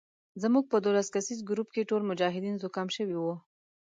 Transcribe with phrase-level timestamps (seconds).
[0.41, 3.33] زموږ په دولس کسیز ګروپ کې ټول مجاهدین زکام شوي وو.